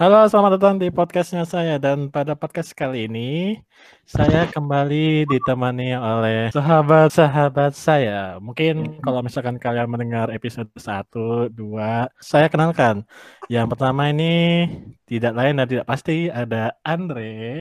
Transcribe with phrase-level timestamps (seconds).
[0.00, 3.60] Halo, selamat datang di podcastnya saya dan pada podcast kali ini
[4.08, 8.40] saya kembali ditemani oleh sahabat-sahabat saya.
[8.40, 13.04] Mungkin kalau misalkan kalian mendengar episode 1, 2, saya kenalkan.
[13.52, 14.72] Yang pertama ini
[15.04, 17.60] tidak lain dan tidak pasti ada Andre.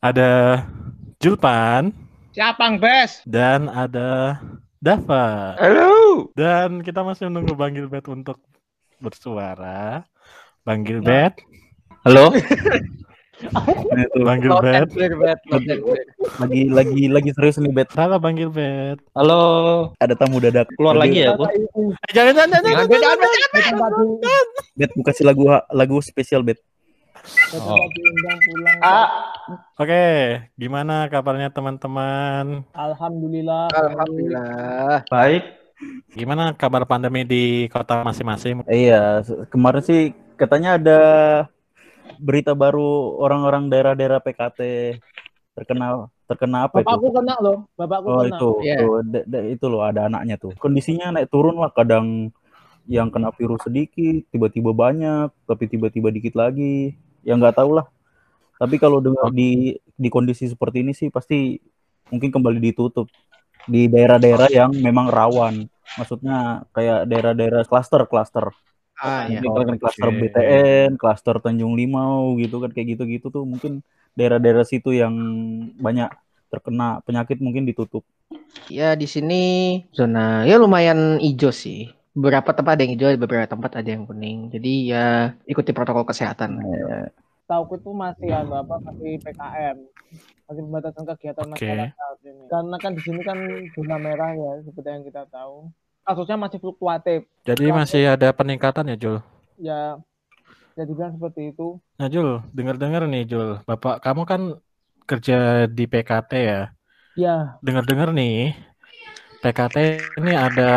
[0.00, 0.64] ada
[1.20, 1.92] Julpan
[2.32, 3.20] Siapang Bes.
[3.28, 4.40] dan ada
[4.86, 5.58] Dava.
[5.58, 6.30] Halo.
[6.38, 8.38] Dan kita masih menunggu Bang Gilbert untuk
[9.02, 10.06] bersuara.
[10.62, 11.42] Bang Gilbert,
[12.06, 12.30] Halo.
[14.22, 14.86] Bang Gilbert.
[16.38, 17.90] Lagi lagi lagi serius nih Bet.
[17.98, 19.02] Halo Bang Gilbert.
[19.18, 19.90] Halo.
[19.98, 20.70] Ada tamu dadak.
[20.78, 21.50] Keluar lagi ya aku.
[21.50, 24.46] Eh, jangan, jangan, jangan, Jangan.
[24.78, 26.62] Bet aku kasih lagu lagu spesial Bet.
[27.56, 27.86] Oh.
[28.82, 29.08] Ah,
[29.78, 30.04] Oke,
[30.54, 32.66] gimana kabarnya teman-teman?
[32.74, 33.70] alhamdulillah.
[33.70, 35.06] Alhamdulillah.
[35.06, 35.42] Baik.
[36.16, 38.64] Gimana kabar pandemi di kota masing-masing?
[38.66, 39.20] Iya,
[39.52, 40.00] kemarin sih
[40.34, 41.00] katanya ada
[42.16, 44.60] berita baru orang-orang daerah-daerah PKT
[45.52, 47.16] terkena terkena apa Bapakku itu?
[47.16, 48.36] kena loh, bapakku Oh kena.
[48.36, 48.76] itu, Iya.
[48.80, 50.52] tuh, de- de- itu loh ada anaknya tuh.
[50.58, 52.32] Kondisinya naik turun lah, kadang
[52.86, 56.96] yang kena virus sedikit, tiba-tiba banyak, tapi tiba-tiba dikit lagi.
[57.26, 57.90] Ya nggak tahu lah.
[58.56, 61.58] Tapi kalau dengar di di kondisi seperti ini sih pasti
[62.06, 63.10] mungkin kembali ditutup
[63.66, 65.66] di daerah-daerah yang memang rawan.
[65.98, 68.54] Maksudnya kayak daerah-daerah klaster-klaster.
[69.02, 69.42] Ah, ya.
[69.42, 70.30] Mungkin kan klaster Oke.
[70.30, 73.82] BTN, klaster Tanjung Limau gitu kan kayak gitu-gitu tuh mungkin
[74.16, 75.12] daerah-daerah situ yang
[75.76, 76.08] banyak
[76.48, 78.06] terkena penyakit mungkin ditutup.
[78.70, 79.42] Ya di sini
[79.92, 81.95] zona ya lumayan hijau sih.
[82.16, 84.48] Beberapa tempat ada yang hijau, beberapa tempat ada yang kuning.
[84.48, 86.56] Jadi ya ikuti protokol kesehatan.
[86.64, 87.06] Eh,
[87.44, 89.76] Tauku itu masih ada apa masih PKM.
[90.48, 91.60] Masih pembatasan kegiatan Oke.
[91.60, 92.44] masyarakat ini.
[92.48, 93.38] Karena kan di sini kan
[93.76, 95.68] zona merah ya, seperti yang kita tahu.
[96.06, 97.20] Kasusnya masih fluktuatif.
[97.44, 99.16] Jadi masih ada peningkatan ya, Jul?
[99.58, 99.98] Ya,
[100.78, 101.82] jadi kan seperti itu.
[101.98, 103.58] Nah, Jul, dengar-dengar nih, Jul.
[103.66, 104.40] Bapak kamu kan
[105.06, 106.60] kerja di PKT ya?
[107.16, 108.52] Ya, Dengar-dengar nih,
[109.40, 109.76] PKT
[110.22, 110.70] ini ada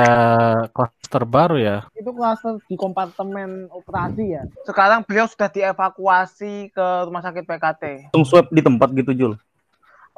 [0.76, 1.78] klaster baru ya?
[1.96, 4.44] itu klaster di kompartemen operasi ya.
[4.68, 7.84] Sekarang beliau sudah dievakuasi ke rumah sakit PKT.
[8.12, 9.34] langsung swab di tempat gitu Jul.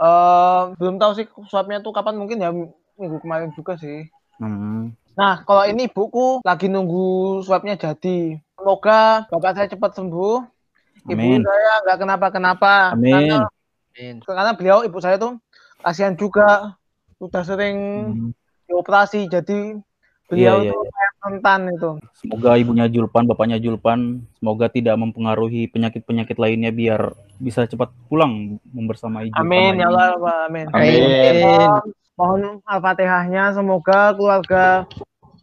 [0.02, 2.50] Eh, belum tahu sih swabnya tuh kapan mungkin ya
[2.98, 4.10] minggu kemarin juga sih.
[4.42, 4.98] Hmm.
[5.14, 8.42] Nah, kalau ini ibuku lagi nunggu swabnya jadi.
[8.58, 10.42] Semoga bapak saya cepat sembuh.
[11.06, 11.42] Ibu Amin.
[11.42, 12.74] saya nggak kenapa-kenapa.
[12.94, 13.14] Amin.
[13.14, 13.38] Karena,
[13.94, 14.16] Amin.
[14.22, 15.38] karena beliau, ibu saya tuh
[15.82, 16.78] kasihan juga.
[17.22, 17.78] Sudah sering
[18.10, 18.32] Hmm.
[18.66, 21.90] dioperasi, jadi Iya, beliau iya, tuh kayak rentan itu.
[22.18, 24.00] Semoga ibunya Julpan, bapaknya Julpan,
[24.34, 29.82] semoga tidak mempengaruhi penyakit-penyakit lainnya biar bisa cepat pulang membersamai Julpan Amin lagi.
[29.84, 30.08] ya Allah,
[30.48, 30.66] amin.
[30.72, 31.02] Amin.
[31.38, 31.74] Mohon,
[32.18, 34.90] mohon al-fatihahnya semoga keluarga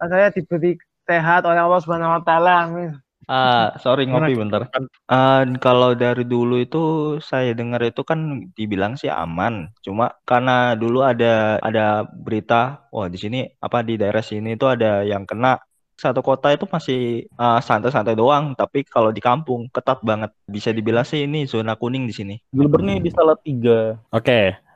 [0.01, 0.75] saya diberi
[1.05, 2.55] sehat oleh Allah Subhanahu Wa Taala.
[2.67, 2.91] Amin.
[3.29, 4.65] Ah, sorry ngopi bentar.
[5.07, 6.79] Ah, kalau dari dulu itu
[7.21, 9.69] saya dengar itu kan dibilang sih aman.
[9.85, 15.05] Cuma karena dulu ada ada berita, wah di sini apa di daerah sini itu ada
[15.05, 15.61] yang kena
[15.99, 20.31] satu kota itu masih ah, santai-santai doang, tapi kalau di kampung ketat banget.
[20.49, 22.35] Bisa dibilang sih ini zona kuning di sini.
[22.55, 23.99] Gilbert nih di salah tiga.
[24.15, 24.68] Oke.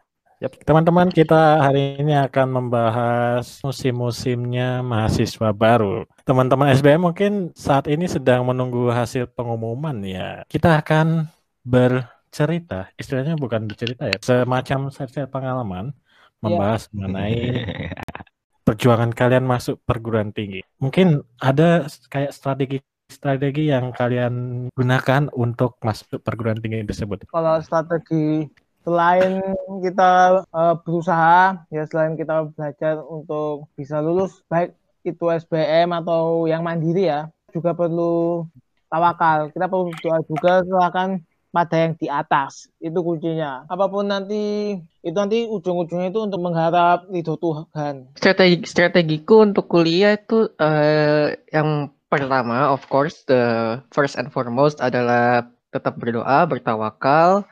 [0.43, 6.03] Yap, teman-teman kita hari ini akan membahas musim-musimnya mahasiswa baru.
[6.27, 10.43] Teman-teman SBM mungkin saat ini sedang menunggu hasil pengumuman ya.
[10.51, 11.31] Kita akan
[11.63, 15.95] bercerita, istilahnya bukan bercerita ya, semacam share pengalaman
[16.43, 17.63] membahas mengenai
[18.67, 20.67] perjuangan kalian masuk perguruan tinggi.
[20.83, 27.31] Mungkin ada kayak strategi-strategi yang kalian gunakan untuk masuk perguruan tinggi tersebut.
[27.31, 28.51] Kalau strategi
[28.83, 29.43] selain
[29.83, 36.63] kita eh, berusaha, ya selain kita belajar untuk bisa lulus, baik itu SBM atau yang
[36.63, 38.47] mandiri ya, juga perlu
[38.87, 39.51] tawakal.
[39.51, 42.71] Kita perlu doa juga silakan pada yang di atas.
[42.81, 43.69] Itu kuncinya.
[43.69, 48.09] Apa pun nanti itu nanti ujung-ujungnya itu untuk mengharap ridho Tuhan.
[48.17, 55.49] Strategi strategiku untuk kuliah itu eh, yang pertama, of course, the first and foremost adalah
[55.73, 57.45] tetap berdoa, bertawakal.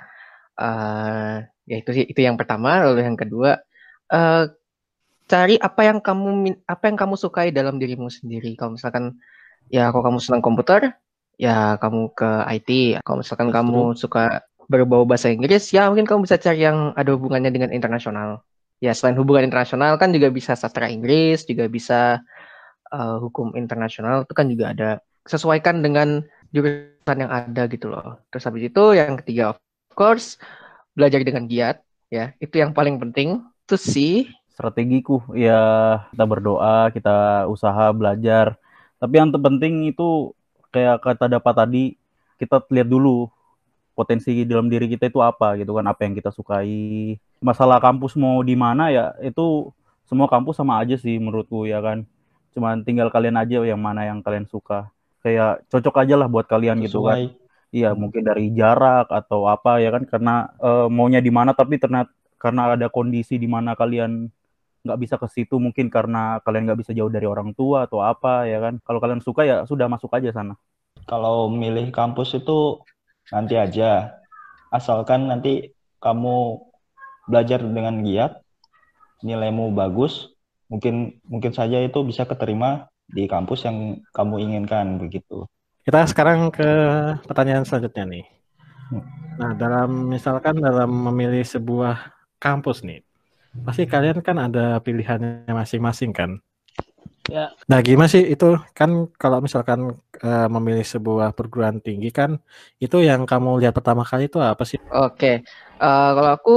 [0.60, 1.36] Eh
[1.70, 2.84] ya itu sih itu yang pertama.
[2.84, 3.56] Lalu yang kedua,
[4.12, 4.44] eh
[5.30, 6.28] cari apa yang kamu
[6.66, 8.58] apa yang kamu sukai dalam dirimu sendiri.
[8.58, 9.16] Kalau misalkan
[9.70, 10.94] ya kalau kamu senang komputer,
[11.40, 12.30] ya kamu ke
[12.60, 12.70] IT.
[13.06, 17.50] Kalau misalkan kamu suka berbau bahasa Inggris, ya mungkin kamu bisa cari yang ada hubungannya
[17.50, 18.44] dengan internasional.
[18.80, 22.22] Ya, selain hubungan internasional kan juga bisa sastra Inggris, juga bisa
[22.92, 24.90] eh, hukum internasional itu kan juga ada
[25.26, 26.24] sesuaikan dengan
[26.54, 28.18] jurusan yang ada gitu loh.
[28.30, 29.58] Terus habis itu yang ketiga
[29.94, 30.37] course
[30.94, 32.34] belajar dengan giat ya.
[32.42, 33.44] Itu yang paling penting.
[33.66, 34.28] Itu sih.
[34.52, 35.60] Strategiku ya
[36.12, 38.58] kita berdoa, kita usaha belajar.
[39.00, 40.37] Tapi yang terpenting itu
[40.69, 41.84] kayak kata dapat tadi
[42.37, 43.32] kita lihat dulu
[43.96, 45.87] potensi dalam diri kita itu apa gitu kan.
[45.88, 47.16] Apa yang kita sukai.
[47.40, 49.72] Masalah kampus mau di mana ya itu
[50.04, 52.04] semua kampus sama aja sih menurutku ya kan.
[52.52, 54.92] Cuman tinggal kalian aja yang mana yang kalian suka.
[55.25, 56.88] Kayak cocok aja lah buat kalian Sesuai.
[56.88, 57.19] gitu kan
[57.70, 62.11] iya mungkin dari jarak atau apa ya kan karena uh, maunya di mana tapi ternyata
[62.40, 64.26] karena ada kondisi di mana kalian
[64.81, 68.49] nggak bisa ke situ mungkin karena kalian nggak bisa jauh dari orang tua atau apa
[68.49, 70.56] ya kan kalau kalian suka ya sudah masuk aja sana
[71.06, 72.81] kalau milih kampus itu
[73.34, 74.19] nanti aja.
[74.70, 76.62] Asalkan nanti kamu
[77.26, 78.43] belajar dengan giat,
[79.23, 80.31] nilaimu bagus,
[80.70, 85.46] mungkin mungkin saja itu bisa keterima di kampus yang kamu inginkan begitu.
[85.80, 86.70] Kita sekarang ke
[87.24, 88.26] pertanyaan selanjutnya nih.
[89.40, 93.00] Nah, dalam misalkan dalam memilih sebuah kampus nih,
[93.64, 96.36] pasti kalian kan ada pilihannya masing-masing kan?
[97.30, 97.54] Ya.
[97.70, 99.94] Nah, gimana sih itu kan kalau misalkan
[100.26, 102.42] uh, memilih sebuah perguruan tinggi kan
[102.82, 104.82] itu yang kamu lihat pertama kali itu apa sih?
[104.90, 105.46] Oke,
[105.78, 106.56] uh, kalau aku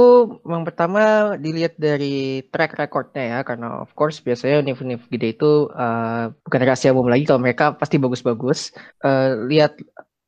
[0.50, 6.34] yang pertama dilihat dari track recordnya ya karena of course biasanya univ-univ gede itu uh,
[6.42, 8.74] bukan rahasia umum lagi kalau mereka pasti bagus-bagus.
[8.98, 9.78] Uh, lihat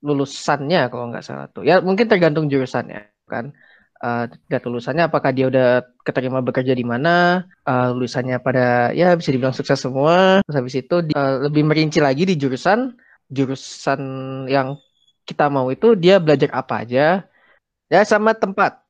[0.06, 1.66] lulusannya kalau nggak salah tuh.
[1.66, 3.50] Ya mungkin tergantung jurusannya kan
[4.06, 7.43] uh, lihat lulusannya apakah dia udah keterima bekerja di mana?
[7.67, 10.41] Uh, lulusannya pada ya bisa dibilang sukses semua.
[10.47, 12.94] Terus habis itu uh, lebih merinci lagi di jurusan.
[13.26, 14.00] Jurusan
[14.47, 14.79] yang
[15.26, 17.26] kita mau itu dia belajar apa aja.
[17.91, 18.87] Ya sama tempat.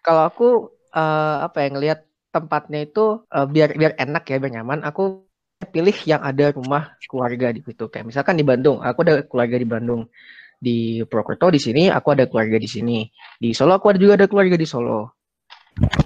[0.00, 0.48] Kalau aku
[0.96, 1.98] uh, apa ya ngelihat
[2.32, 5.24] tempatnya itu uh, biar biar enak ya biar nyaman aku
[5.72, 7.88] pilih yang ada rumah keluarga di situ.
[7.92, 10.08] Kayak misalkan di Bandung aku ada keluarga di Bandung
[10.56, 13.04] di Purwokerto di sini aku ada keluarga di sini.
[13.36, 15.16] Di Solo aku ada juga ada keluarga di Solo.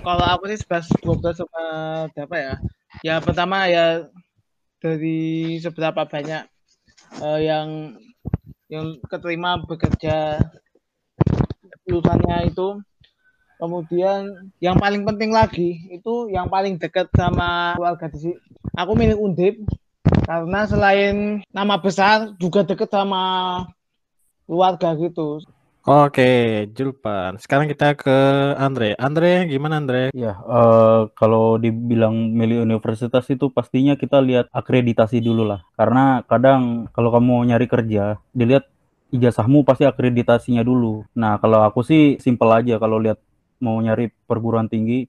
[0.02, 2.54] Kalau aku sih sebelas dua sama ya?
[3.06, 4.10] Ya pertama ya
[4.82, 6.42] dari seberapa banyak
[7.22, 7.94] uh, yang
[8.66, 10.42] yang keterima bekerja
[11.86, 12.82] lulusannya itu.
[13.60, 18.36] Kemudian yang paling penting lagi itu yang paling dekat sama keluarga di sini
[18.74, 19.62] aku milih Undip.
[20.26, 23.22] Karena selain nama besar juga dekat sama
[24.50, 25.38] keluarga gitu.
[25.86, 27.40] Oke, Julpan.
[27.40, 28.12] Sekarang kita ke
[28.58, 28.92] Andre.
[29.00, 30.12] Andre, gimana Andre?
[30.12, 35.64] Ya, uh, kalau dibilang milih universitas itu pastinya kita lihat akreditasi dulu lah.
[35.78, 38.68] Karena kadang kalau kamu nyari kerja, dilihat
[39.08, 41.08] ijazahmu pasti akreditasinya dulu.
[41.16, 43.16] Nah, kalau aku sih simpel aja kalau lihat
[43.56, 45.08] mau nyari perguruan tinggi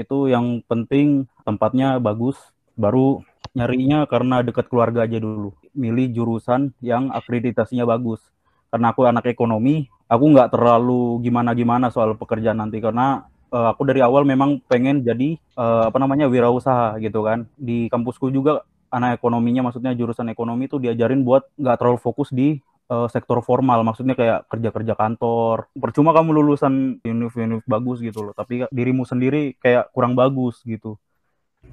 [0.00, 2.40] itu yang penting tempatnya bagus,
[2.72, 3.20] baru
[3.52, 5.52] nyarinya karena dekat keluarga aja dulu.
[5.76, 8.24] Milih jurusan yang akreditasinya bagus
[8.70, 12.78] karena aku anak ekonomi, aku nggak terlalu gimana-gimana soal pekerjaan nanti.
[12.82, 17.46] Karena uh, aku dari awal memang pengen jadi uh, apa namanya wirausaha gitu kan.
[17.58, 22.58] Di kampusku juga anak ekonominya maksudnya jurusan ekonomi itu diajarin buat nggak terlalu fokus di
[22.90, 23.82] uh, sektor formal.
[23.82, 25.70] Maksudnya kayak kerja-kerja kantor.
[25.74, 28.34] Percuma kamu lulusan univ-univ bagus gitu loh.
[28.34, 30.98] Tapi dirimu sendiri kayak kurang bagus gitu.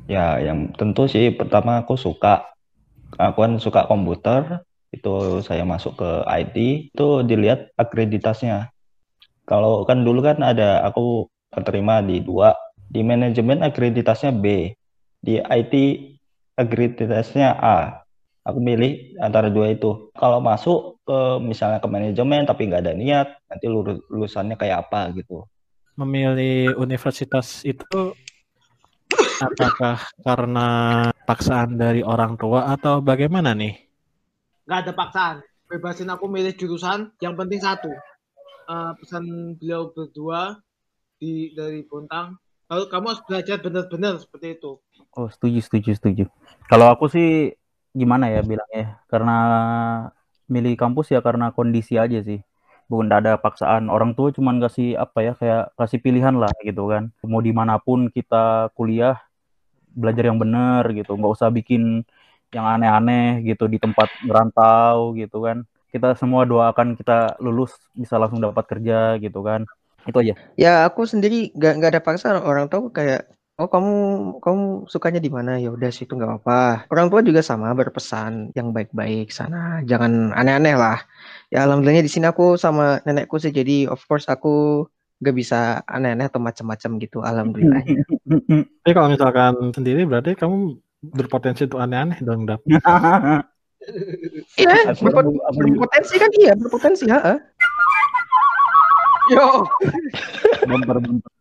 [0.10, 2.50] Ya yang tentu sih pertama aku suka
[3.14, 6.58] aku kan suka komputer itu saya masuk ke IT
[6.94, 8.70] itu dilihat akreditasnya.
[9.50, 11.28] Kalau kan dulu kan ada aku
[11.66, 14.70] terima di dua di manajemen akreditasnya B
[15.20, 15.74] di IT
[16.54, 18.06] akreditasnya A.
[18.44, 20.14] Aku milih antara dua itu.
[20.14, 23.66] Kalau masuk ke misalnya ke manajemen tapi nggak ada niat nanti
[24.12, 25.48] lulusannya kayak apa gitu.
[25.98, 28.14] Memilih universitas itu
[29.42, 30.68] apakah karena
[31.26, 33.93] paksaan dari orang tua atau bagaimana nih
[34.68, 35.36] nggak ada paksaan.
[35.68, 37.90] Bebasin aku milih jurusan yang penting satu.
[38.64, 40.60] Uh, pesan beliau berdua
[41.20, 42.40] di dari Bontang
[42.72, 44.80] lalu kamu harus belajar benar-benar seperti itu.
[45.14, 46.26] Oh setuju setuju setuju.
[46.66, 47.54] Kalau aku sih
[47.94, 49.04] gimana ya bilangnya?
[49.06, 49.38] Karena
[50.50, 52.42] milih kampus ya karena kondisi aja sih.
[52.90, 53.94] Bukan ada paksaan.
[53.94, 57.14] Orang tua cuman kasih apa ya kayak kasih pilihan lah gitu kan.
[57.22, 59.22] Mau di mana pun kita kuliah
[59.94, 61.14] belajar yang benar gitu.
[61.14, 62.04] Nggak usah bikin
[62.54, 65.66] yang aneh-aneh gitu di tempat ngerantau gitu kan.
[65.90, 69.66] Kita semua doakan kita lulus bisa langsung dapat kerja gitu kan.
[70.06, 70.34] Itu aja.
[70.56, 73.30] Ya aku sendiri gak, gak ada paksa orang tua kayak
[73.62, 73.94] oh kamu
[74.42, 76.90] kamu sukanya di mana ya udah situ nggak apa-apa.
[76.90, 80.98] Orang tua juga sama berpesan yang baik-baik sana jangan aneh-aneh lah.
[81.54, 84.86] Ya alhamdulillahnya di sini aku sama nenekku sih jadi of course aku
[85.24, 87.86] gak bisa aneh-aneh atau macam-macam gitu alhamdulillah.
[88.84, 92.64] Tapi kalau misalkan sendiri berarti kamu berpotensi untuk aneh-aneh dong dap
[94.56, 97.20] iya berpotensi kan iya berpotensi ya
[99.32, 99.68] yo
[100.70, 101.32] bumper bumper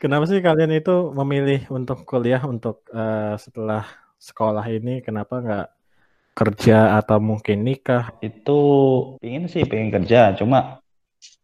[0.00, 3.84] kenapa sih kalian itu memilih untuk kuliah untuk uh, setelah
[4.16, 5.66] sekolah ini kenapa nggak
[6.32, 8.16] kerja atau mungkin nikah?
[8.24, 8.60] Itu
[9.20, 10.80] ingin sih pengen kerja, cuma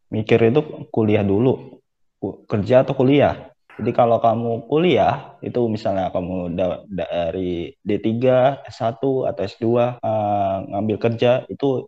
[0.08, 1.80] mikir itu kuliah dulu.
[2.48, 3.52] Kerja atau kuliah.
[3.78, 8.10] Jadi kalau kamu kuliah, itu misalnya kamu da dari D3,
[8.66, 9.66] S1, atau S2,
[10.02, 11.86] uh, ngambil kerja, itu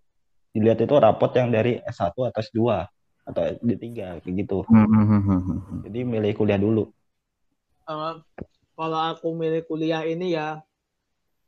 [0.54, 2.58] dilihat itu rapot yang dari S1 atau S2,
[3.26, 4.62] atau D3, kayak gitu.
[4.70, 6.86] Hmm, hmm, hmm, Jadi milih kuliah dulu.
[7.90, 8.22] Uh,
[8.78, 10.62] kalau aku milih kuliah ini ya,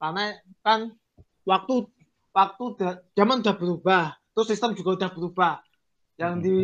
[0.03, 0.91] karena kan
[1.47, 1.87] waktu
[2.35, 2.65] waktu
[3.15, 5.55] zaman udah berubah, terus sistem juga udah berubah.
[6.19, 6.57] Yang di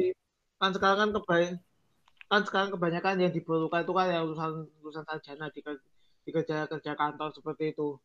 [0.58, 1.67] kan sekarang kan kebanyakan
[2.28, 5.64] kan sekarang kebanyakan yang diperlukan itu kan ya urusan urusan sarjana di,
[6.24, 7.96] di kerja kerja kantor seperti itu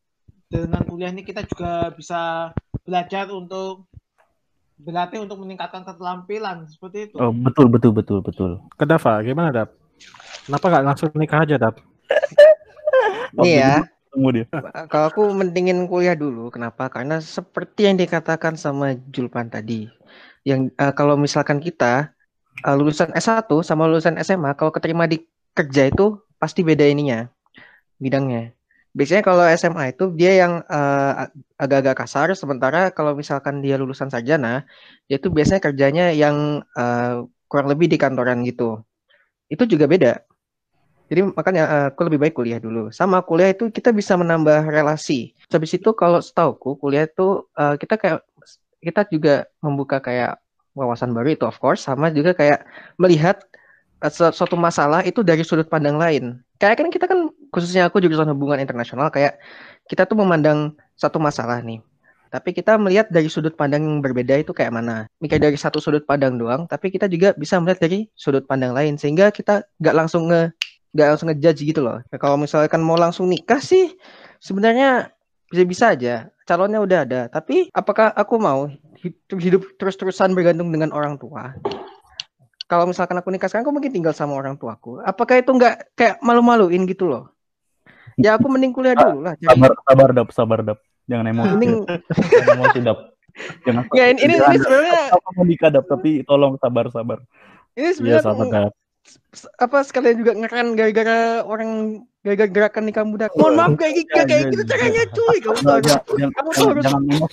[0.48, 2.52] dengan kuliah ini kita juga bisa
[2.84, 3.84] belajar untuk
[4.78, 7.16] berlatih untuk meningkatkan keterampilan seperti itu.
[7.16, 8.50] Oh betul betul betul betul.
[8.74, 9.70] Ke Dava, gimana Dap?
[10.44, 11.76] Kenapa nggak langsung nikah aja Dap?
[13.42, 13.82] Iya.
[14.86, 16.86] Kalau aku mendingin kuliah dulu, kenapa?
[16.86, 19.90] Karena seperti yang dikatakan sama Julpan tadi,
[20.46, 22.13] yang uh, kalau misalkan kita
[22.62, 27.26] uh, lulusan S1 sama lulusan SMA kalau keterima di kerja itu pasti beda ininya
[27.98, 28.54] bidangnya.
[28.94, 31.26] Biasanya kalau SMA itu dia yang uh,
[31.58, 34.62] agak-agak kasar, sementara kalau misalkan dia lulusan sarjana,
[35.10, 38.86] dia itu biasanya kerjanya yang uh, kurang lebih di kantoran gitu.
[39.50, 40.22] Itu juga beda.
[41.10, 42.94] Jadi makanya aku lebih baik kuliah dulu.
[42.94, 45.34] Sama kuliah itu kita bisa menambah relasi.
[45.50, 48.22] Habis itu kalau setauku kuliah itu uh, kita kayak
[48.78, 50.38] kita juga membuka kayak
[50.74, 52.66] wawasan baru itu of course sama juga kayak
[52.98, 53.40] melihat
[54.02, 56.42] uh, suatu masalah itu dari sudut pandang lain.
[56.60, 59.38] Kayak kan kita kan khususnya aku jurusan hubungan internasional kayak
[59.88, 61.80] kita tuh memandang satu masalah nih.
[62.34, 65.06] Tapi kita melihat dari sudut pandang yang berbeda itu kayak mana.
[65.22, 68.98] Mikir dari satu sudut pandang doang, tapi kita juga bisa melihat dari sudut pandang lain
[68.98, 70.50] sehingga kita nggak langsung nge
[70.94, 72.02] nggak langsung ngejudge gitu loh.
[72.10, 73.94] Nah, kalau misalkan mau langsung nikah sih
[74.42, 75.14] sebenarnya
[75.48, 76.28] bisa-bisa aja.
[76.44, 78.68] Calonnya udah ada, tapi apakah aku mau
[79.32, 81.56] hidup terus-terusan bergantung dengan orang tua.
[82.68, 85.00] Kalau misalkan aku nikah sekarang, aku mungkin tinggal sama orang tuaku.
[85.04, 87.32] Apakah itu nggak kayak malu-maluin gitu loh?
[88.20, 89.34] Ya aku mending kuliah dulu lah.
[89.40, 89.56] Jadi...
[89.56, 90.78] Sabar, sabar dap, sabar dap.
[91.08, 91.50] Jangan emosi.
[91.56, 91.74] Mending...
[92.12, 92.98] Jangan emosi dap.
[93.64, 93.82] Jangan.
[93.98, 95.02] Ya ini ini, ini sebenarnya.
[95.16, 97.18] Aku mau nikah dap, tapi tolong sabar sabar.
[97.72, 98.20] Ini sebenarnya.
[98.20, 98.74] Ya, sabar dap
[99.60, 103.28] apa sekalian juga ngeren gara-gara orang gara-gara gerakan nikah muda.
[103.36, 105.36] Mohon maaf kayak gitu kayak gitu caranya cuy.
[105.44, 105.78] Kamu tahu
[106.16, 106.86] kamu tuh harus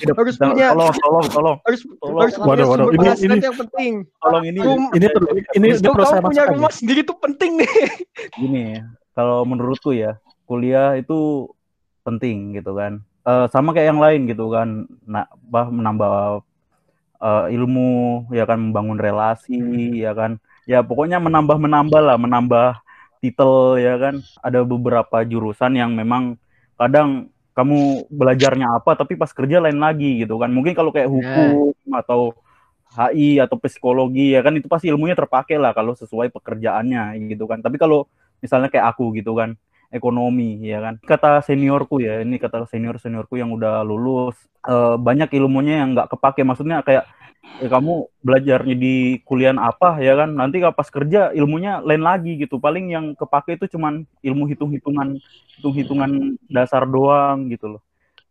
[0.04, 3.94] harus punya tolong tolong tolong harus harus waduh waduh ini ini yang penting.
[4.20, 4.60] Tolong ini
[5.00, 5.08] ini
[5.56, 7.72] ini ini proses punya rumah sendiri tuh penting nih.
[8.44, 8.84] Gini
[9.16, 11.48] kalau menurutku ya kuliah itu
[12.04, 13.00] penting gitu kan.
[13.22, 16.42] Uh, sama kayak yang lain gitu kan, nah, bah menambah
[17.22, 22.82] uh, ilmu ya kan membangun relasi ya kan ya pokoknya menambah menambah lah menambah
[23.22, 24.20] titel ya kan?
[24.42, 26.36] Ada beberapa jurusan yang memang
[26.76, 30.50] kadang kamu belajarnya apa tapi pas kerja lain lagi gitu kan?
[30.50, 31.14] Mungkin kalau kayak ya.
[31.14, 32.02] hukum yeah.
[32.02, 32.34] atau
[32.92, 34.58] HI atau psikologi ya kan?
[34.58, 37.62] Itu pasti ilmunya terpakai lah kalau sesuai pekerjaannya gitu kan?
[37.62, 38.10] Tapi kalau
[38.42, 39.56] misalnya kayak aku gitu kan?
[39.92, 40.98] Ekonomi ya kan?
[41.04, 46.16] Kata seniorku ya ini kata senior seniorku yang udah lulus uh, banyak ilmunya yang nggak
[46.16, 46.42] kepake.
[46.48, 47.06] Maksudnya kayak
[47.62, 50.34] ya kamu belajarnya di kuliah apa ya kan?
[50.34, 52.58] Nanti pas kerja ilmunya lain lagi gitu.
[52.58, 55.18] Paling yang kepake itu cuman ilmu hitung-hitungan
[55.58, 57.82] hitung-hitungan dasar doang gitu loh.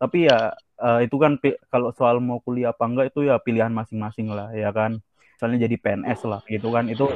[0.00, 1.36] Tapi ya uh, itu kan
[1.68, 4.98] kalau soal mau kuliah apa enggak itu ya pilihan masing-masing lah ya kan?
[5.36, 6.84] Misalnya jadi PNS lah gitu kan?
[6.88, 7.08] Itu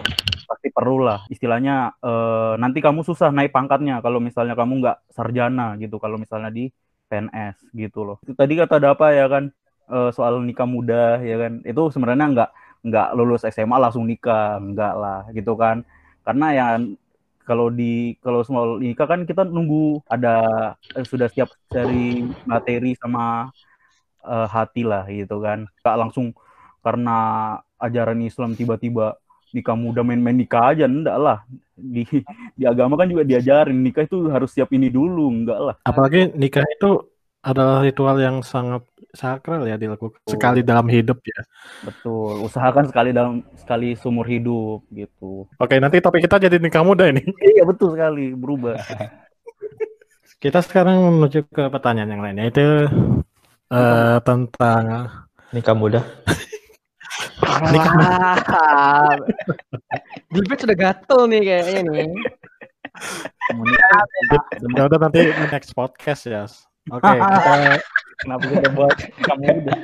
[0.45, 5.75] pasti perlu lah istilahnya uh, nanti kamu susah naik pangkatnya kalau misalnya kamu nggak sarjana
[5.81, 6.69] gitu kalau misalnya di
[7.09, 8.17] PNS gitu loh.
[8.25, 9.53] Tadi kata ada apa ya kan
[9.91, 11.61] uh, soal nikah muda ya kan.
[11.67, 12.51] Itu sebenarnya nggak
[12.85, 15.83] nggak lulus SMA langsung nikah nggak lah gitu kan.
[16.25, 16.67] Karena ya
[17.45, 20.35] kalau di kalau semua nikah kan kita nunggu ada
[20.97, 23.53] eh, sudah siap dari materi sama
[24.25, 25.69] uh, hati lah gitu kan.
[25.85, 26.33] Nggak langsung
[26.85, 27.17] karena
[27.81, 29.17] ajaran Islam tiba-tiba
[29.55, 31.39] nikah muda main-main nikah aja enggak lah.
[31.77, 32.03] Di
[32.59, 35.75] di agama kan juga diajarin nikah itu harus siap ini dulu enggak lah.
[35.87, 37.15] Apalagi nikah itu
[37.45, 38.81] adalah ritual yang sangat
[39.15, 40.33] sakral ya dilakukan betul.
[40.35, 41.41] sekali dalam hidup ya.
[41.87, 42.45] Betul.
[42.45, 45.47] Usahakan sekali dalam sekali seumur hidup gitu.
[45.57, 47.23] Oke, nanti topik kita jadi nikah muda ini.
[47.55, 48.77] iya, betul sekali, berubah.
[50.45, 52.67] kita sekarang menuju ke pertanyaan yang lainnya itu
[53.73, 55.09] uh, tentang
[55.55, 56.03] nikah muda.
[57.73, 58.19] nikah muda.
[60.29, 62.09] Dilbet sudah gatel nih kayaknya nih.
[64.75, 66.45] Ya udah nanti next podcast ya.
[66.93, 67.53] Oke, okay, kita
[68.21, 69.79] kenapa kita buat kamu udah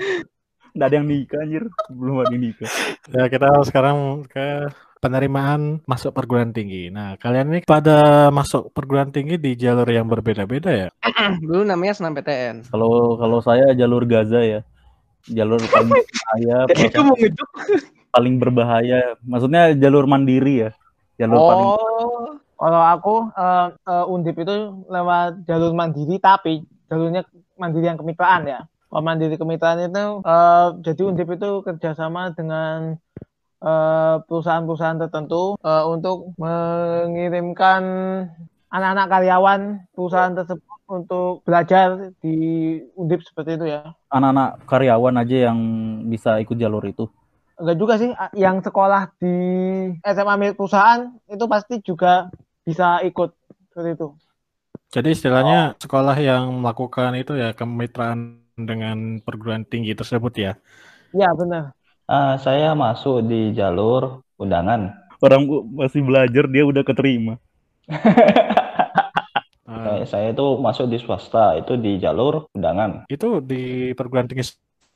[0.70, 2.70] nggak ada yang nikah anjir, belum ada yang nikah.
[3.08, 4.68] Ya kita sekarang ke
[5.00, 6.92] penerimaan masuk perguruan tinggi.
[6.92, 10.88] Nah, kalian ini pada masuk perguruan tinggi di jalur yang berbeda-beda ya?
[11.48, 12.68] Dulu namanya senam PTN.
[12.68, 14.60] Kalau kalau saya jalur Gaza ya.
[15.28, 17.50] Jalur paling berbahaya, Itu mau ngejuk.
[18.08, 19.00] paling berbahaya.
[19.20, 20.70] Maksudnya jalur mandiri ya.
[21.16, 22.28] Jalur paling Oh.
[22.60, 26.60] Kalau aku eh, eh, undip itu lewat jalur mandiri tapi
[26.90, 27.22] jalurnya
[27.54, 28.60] mandiri yang kemitraan ya.
[28.90, 32.98] Kalau mandiri kemitraan itu eh, jadi undip itu kerjasama dengan
[33.62, 37.82] eh, perusahaan-perusahaan tertentu eh, untuk mengirimkan
[38.74, 39.60] anak-anak karyawan
[39.94, 42.34] perusahaan tersebut untuk belajar di
[42.98, 43.94] undip seperti itu ya.
[44.10, 45.58] anak-anak karyawan aja yang
[46.10, 47.06] bisa ikut jalur itu.
[47.60, 49.36] Enggak juga sih, yang sekolah di
[50.02, 52.32] SMA milik perusahaan itu pasti juga
[52.66, 53.30] bisa ikut
[53.70, 54.08] seperti itu.
[54.90, 60.52] Jadi istilahnya sekolah yang melakukan itu ya kemitraan dengan perguruan tinggi tersebut ya.
[61.14, 61.64] Iya benar.
[62.10, 64.02] Ah, saya masuk di jalur
[64.42, 64.80] undangan.
[65.20, 67.34] Orang bu- masih belajar dia udah keterima.
[67.88, 67.88] Eh,
[69.84, 72.90] Saya, saya itu masuk di swasta, itu di jalur undangan.
[73.10, 73.56] itu di
[73.98, 74.44] perguruan tinggi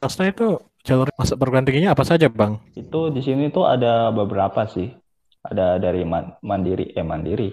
[0.00, 0.44] swasta itu
[0.86, 2.60] jalur masuk perguruan tingginya apa saja, Bang?
[2.80, 4.88] Itu di sini tuh ada beberapa sih.
[5.48, 7.48] Ada dari man- mandiri, eh mandiri.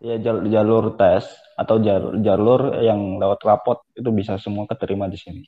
[0.00, 1.24] Ya jalur, jalur tes
[1.56, 5.42] atau jalur, jalur yang lewat rapot itu bisa semua keterima di sini.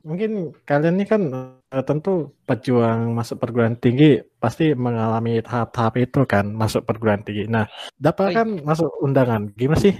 [0.00, 1.22] Mungkin kalian ini kan
[1.68, 7.44] eh, tentu pejuang masuk perguruan tinggi pasti mengalami tahap-tahap itu kan masuk perguruan tinggi.
[7.50, 7.68] Nah,
[8.00, 9.52] dapat kan masuk undangan.
[9.52, 9.92] Gimana sih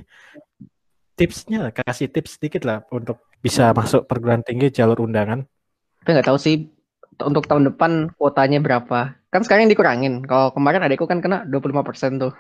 [1.21, 1.69] tipsnya?
[1.75, 5.45] Kasih tips sedikit lah untuk bisa masuk perguruan tinggi jalur undangan.
[6.01, 6.65] Tapi nggak tahu sih
[7.21, 9.21] untuk tahun depan kuotanya berapa.
[9.29, 10.25] Kan sekarang dikurangin.
[10.25, 12.33] Kalau kemarin adekku kan kena 25% tuh.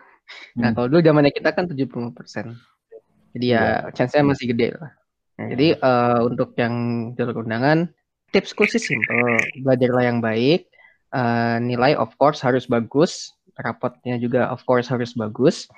[0.58, 0.74] Nah, Hmm.
[0.76, 2.54] kalau dulu zamannya kita kan 75%.
[3.30, 4.90] Jadi ya chance-nya masih gede lah.
[5.38, 6.74] Nah, jadi eh, untuk yang
[7.14, 7.88] jalur undangan,
[8.34, 9.38] tipsku sih simple.
[9.62, 10.66] Belajarlah yang baik.
[11.10, 13.34] Eh, nilai of course harus bagus.
[13.54, 15.70] Rapotnya juga of course harus bagus.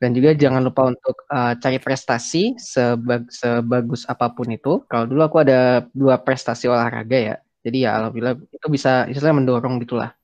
[0.00, 4.80] Dan juga jangan lupa untuk eh, cari prestasi sebag- sebagus apa pun itu.
[4.86, 7.36] Kalau dulu aku ada dua prestasi olahraga ya.
[7.60, 10.16] Jadi ya alhamdulillah itu bisa istilahnya mendorong gitulah.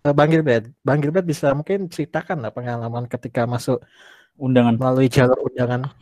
[0.00, 3.84] Bang Gilbert, Bang Gilbert bisa mungkin ceritakan lah pengalaman ketika masuk
[4.40, 5.92] Undangan melalui jalur undangan.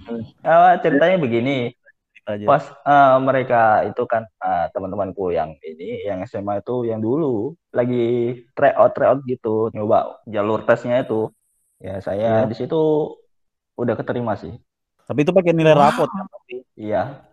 [0.46, 1.74] Ah, ceritanya begini,
[2.22, 2.46] aja.
[2.46, 8.38] pas eh, mereka itu kan eh, teman-temanku yang ini, yang SMA itu yang dulu lagi
[8.54, 11.34] tryout tryout gitu, nyoba jalur tesnya itu,
[11.82, 12.46] ya saya Iya.
[12.46, 12.78] di situ
[13.74, 14.54] udah keterima sih.
[15.02, 16.26] Tapi itu pakai nilai rapot kan.
[16.78, 17.26] Iya,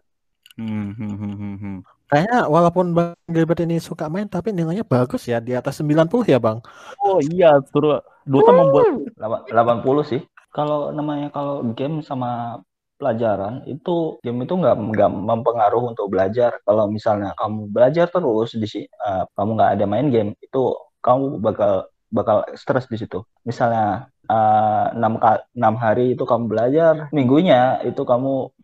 [0.56, 1.78] Hmm, hmm, hmm, hmm, hmm.
[2.06, 6.38] Kayaknya walaupun Bang Gilbert ini suka main tapi nilainya bagus ya di atas 90 ya,
[6.38, 6.62] Bang.
[7.02, 8.86] Oh iya, suruh Dota membuat
[9.18, 10.22] Lama- 80 sih.
[10.54, 12.62] Kalau namanya kalau game sama
[12.96, 16.62] pelajaran itu game itu nggak nggak mempengaruhi untuk belajar.
[16.63, 20.62] Kalau misalnya kamu belajar terus di eh, kamu nggak ada main game itu
[21.04, 23.20] kamu bakal bakal stres di situ.
[23.44, 28.55] Misalnya eh, enam ka- enam hari itu kamu belajar, minggunya itu kamu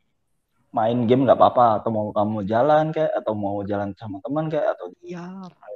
[0.72, 4.72] main game nggak apa-apa atau mau kamu jalan kayak atau mau jalan sama teman kayak
[4.80, 4.88] atau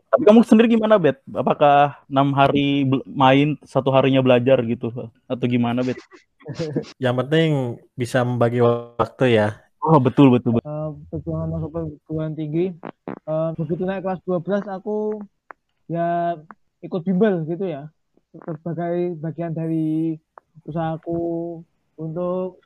[0.06, 1.20] Tapi kamu sendiri gimana, Bet?
[1.28, 5.12] Apakah enam hari main, satu harinya belajar gitu?
[5.28, 6.00] Atau gimana, Bet?
[7.04, 7.50] Yang penting
[8.00, 9.48] bisa membagi waktu ya.
[9.84, 10.66] Oh, betul, betul, betul.
[10.66, 12.72] Eh, perjuangan masuk perguruan tinggi.
[13.06, 15.20] Eh, begitu naik kelas 12 aku
[15.92, 16.40] ya
[16.82, 17.92] ikut bimbel gitu ya.
[18.34, 20.16] Sebagai bagian dari
[20.66, 21.60] usahaku
[22.00, 22.65] untuk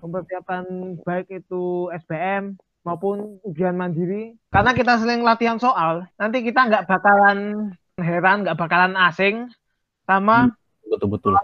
[0.00, 0.64] mempersiapkan
[1.02, 4.38] baik itu SBM maupun ujian mandiri.
[4.48, 9.50] Karena kita sering latihan soal, nanti kita nggak bakalan heran, nggak bakalan asing
[10.06, 10.54] sama
[10.86, 11.34] Betul, betul.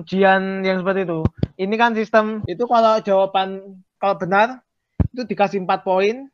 [0.00, 1.20] ujian yang seperti itu.
[1.60, 4.64] Ini kan sistem itu kalau jawaban kalau benar
[5.12, 6.28] itu dikasih 4 poin.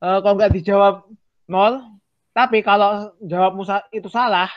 [0.00, 1.04] Eh, kalau nggak dijawab
[1.44, 1.80] nol.
[2.34, 4.48] Tapi kalau jawab musa itu salah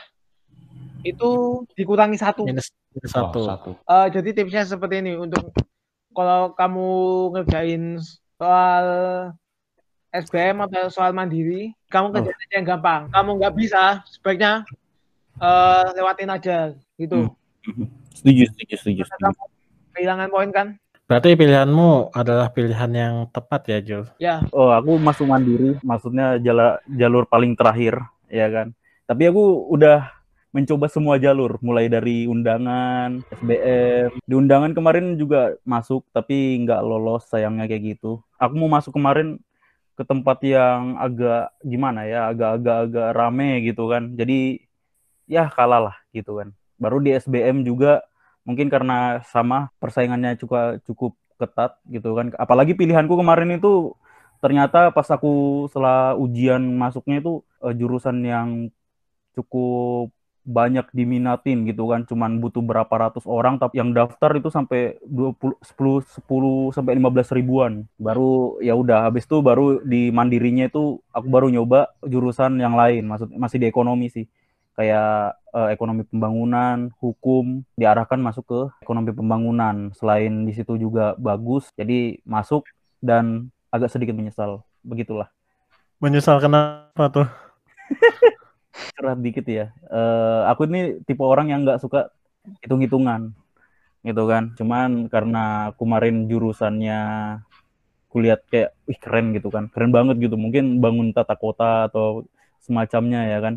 [1.06, 2.42] itu dikurangi satu.
[2.42, 3.40] Minus, minus Oh, satu.
[3.46, 3.70] satu.
[3.76, 5.52] Eh, jadi tipsnya seperti ini untuk
[6.18, 6.90] kalau kamu
[7.30, 8.02] ngerjain
[8.34, 8.86] soal
[10.10, 13.06] SBM atau soal mandiri, kamu kerjain aja yang gampang.
[13.14, 14.66] Kamu nggak bisa, sebaiknya
[15.38, 17.30] eh, lewatin aja gitu.
[18.18, 19.02] Setuju, setuju, setuju.
[19.06, 19.30] setuju.
[19.94, 20.74] Kehilangan poin kan?
[21.06, 24.04] Berarti pilihanmu adalah pilihan yang tepat ya, Jul.
[24.20, 27.96] Ya, Oh, aku masuk mandiri, maksudnya jala, jalur paling terakhir,
[28.28, 28.76] ya kan.
[29.08, 30.17] Tapi aku udah
[30.58, 34.10] mencoba semua jalur, mulai dari undangan, SBM.
[34.26, 38.18] Di undangan kemarin juga masuk, tapi nggak lolos sayangnya kayak gitu.
[38.42, 39.38] Aku mau masuk kemarin
[39.94, 44.18] ke tempat yang agak gimana ya, agak-agak-agak rame gitu kan.
[44.18, 44.66] Jadi
[45.30, 46.50] ya kalah lah gitu kan.
[46.78, 48.02] Baru di SBM juga
[48.42, 52.34] mungkin karena sama persaingannya cukup cukup ketat gitu kan.
[52.34, 53.94] Apalagi pilihanku kemarin itu
[54.42, 58.48] ternyata pas aku setelah ujian masuknya itu eh, jurusan yang
[59.38, 60.10] cukup
[60.48, 65.60] banyak diminatin gitu kan cuman butuh berapa ratus orang tapi yang daftar itu sampai 20
[65.60, 71.28] 10 10 sampai 15 ribuan baru ya udah habis itu baru di mandirinya itu aku
[71.28, 74.24] baru nyoba jurusan yang lain maksud masih di ekonomi sih
[74.78, 79.90] kayak uh, ekonomi pembangunan, hukum diarahkan masuk ke ekonomi pembangunan.
[79.98, 82.62] Selain di situ juga bagus, jadi masuk
[83.02, 84.62] dan agak sedikit menyesal.
[84.86, 85.34] Begitulah.
[85.98, 87.26] Menyesal kenapa tuh?
[88.94, 89.70] Cerah dikit ya.
[89.88, 92.10] Uh, aku ini tipe orang yang nggak suka
[92.64, 93.34] hitung-hitungan,
[94.06, 94.54] gitu kan.
[94.54, 97.00] Cuman karena kemarin jurusannya
[98.08, 100.38] kulihat kayak, wih keren gitu kan, keren banget gitu.
[100.38, 102.24] Mungkin bangun tata kota atau
[102.62, 103.56] semacamnya ya kan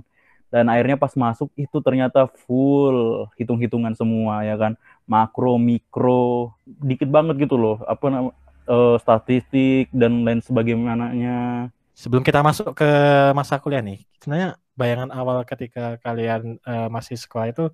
[0.51, 4.75] dan akhirnya pas masuk itu ternyata full hitung-hitungan semua ya kan
[5.07, 8.35] makro mikro dikit banget gitu loh apa namanya
[8.67, 12.91] uh, statistik dan lain sebagaimananya sebelum kita masuk ke
[13.31, 17.65] masa kuliah nih sebenarnya bayangan awal ketika kalian uh, masih sekolah itu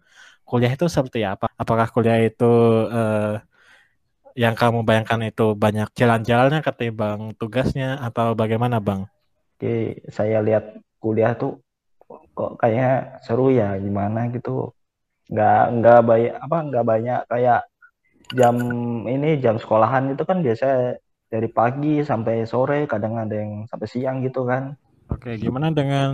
[0.43, 1.47] kuliah itu seperti apa?
[1.55, 2.51] Apakah kuliah itu
[2.91, 3.39] uh,
[4.35, 9.07] yang kamu bayangkan itu banyak jalan-jalannya ketimbang tugasnya atau bagaimana bang?
[9.57, 11.63] Oke, saya lihat kuliah tuh
[12.37, 14.75] kok kayaknya seru ya gimana gitu.
[15.31, 17.61] Nggak nggak banyak apa nggak banyak kayak
[18.35, 18.55] jam
[19.07, 24.23] ini jam sekolahan itu kan biasa dari pagi sampai sore kadang ada yang sampai siang
[24.23, 24.75] gitu kan
[25.07, 26.11] Oke, gimana dengan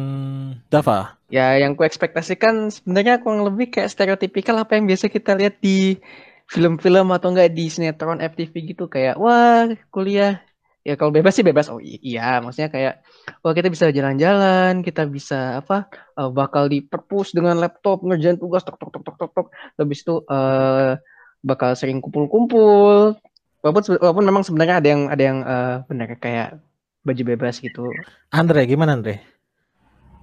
[0.69, 1.17] Dava?
[1.33, 5.97] Ya, yang ku ekspektasikan sebenarnya kurang lebih kayak stereotipikal apa yang biasa kita lihat di
[6.45, 8.85] film-film atau enggak di sinetron FTV gitu.
[8.85, 10.45] Kayak wah kuliah.
[10.85, 11.73] Ya kalau bebas sih bebas.
[11.73, 13.01] Oh iya maksudnya kayak
[13.41, 15.87] wah kita bisa jalan-jalan kita bisa apa
[16.19, 19.47] uh, bakal di perpus dengan laptop ngerjain tugas tok tok tok tok tok tok.
[19.79, 20.99] Habis itu uh,
[21.41, 23.17] bakal sering kumpul-kumpul.
[23.63, 26.59] Walaupun walaupun memang sebenarnya ada yang ada yang uh, benar kayak
[27.03, 27.91] baju bebas gitu.
[28.31, 29.19] Andre gimana Andre?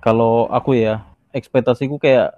[0.00, 1.04] Kalau aku ya
[1.36, 2.32] ekspektasiku kayak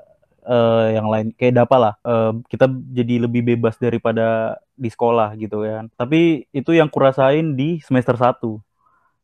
[0.46, 1.94] uh, yang lain kayak apa lah.
[2.02, 5.88] Uh, kita jadi lebih bebas daripada di sekolah gitu kan.
[5.94, 8.58] Tapi itu yang kurasain di semester 1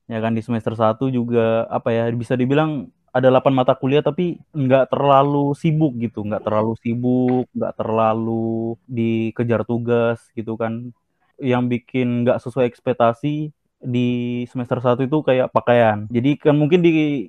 [0.09, 4.41] ya kan di semester 1 juga apa ya bisa dibilang ada 8 mata kuliah tapi
[4.55, 6.23] nggak terlalu sibuk gitu.
[6.23, 10.95] Nggak terlalu sibuk nggak terlalu dikejar tugas gitu kan.
[11.39, 17.27] Yang bikin nggak sesuai ekspektasi di semester 1 itu kayak pakaian jadi kan mungkin di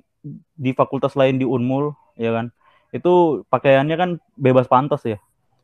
[0.54, 2.52] di fakultas lain di Unmul ya kan
[2.90, 5.18] itu pakaiannya kan bebas pantas ya.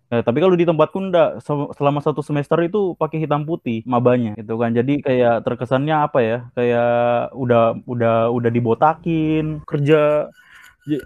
[0.07, 1.43] Nah, tapi kalau di tempatku enggak
[1.75, 4.71] selama satu semester itu pakai hitam putih mabanya gitu kan.
[4.71, 6.39] Jadi kayak terkesannya apa ya?
[6.55, 10.31] Kayak udah udah udah dibotakin kerja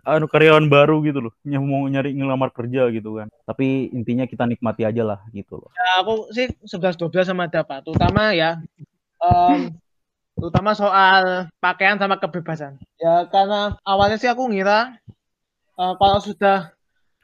[0.05, 4.45] anu karyawan baru gitu loh yang mau nyari ngelamar kerja gitu kan tapi intinya kita
[4.45, 8.61] nikmati aja lah gitu loh ya aku sih 11 12 sama dapat terutama ya
[9.21, 9.71] um,
[10.41, 14.97] terutama soal pakaian sama kebebasan ya karena awalnya sih aku ngira
[15.81, 16.73] uh, kalau sudah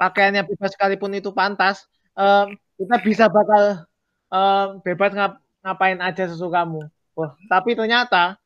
[0.00, 1.84] pakaiannya bebas sekalipun itu pantas,
[2.16, 3.84] uh, kita bisa bakal
[4.32, 5.32] uh, bebas ngap
[5.64, 6.86] ngapain aja sesukamu.
[7.16, 8.36] Wah, tapi ternyata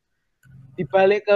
[0.79, 1.35] di balik ke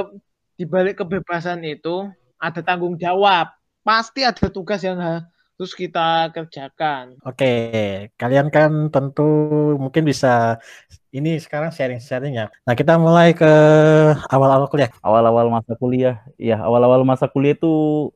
[0.56, 3.52] di balik kebebasan itu ada tanggung jawab.
[3.86, 4.98] Pasti ada tugas yang
[5.56, 7.16] harus kita kerjakan.
[7.24, 7.54] Oke,
[8.20, 9.24] kalian kan tentu
[9.80, 10.60] mungkin bisa
[11.16, 12.52] ini sekarang sharing-sharing ya.
[12.68, 13.48] Nah, kita mulai ke
[14.28, 14.92] awal-awal kuliah.
[15.00, 16.20] Awal-awal masa kuliah.
[16.36, 18.12] Ya, awal-awal masa kuliah itu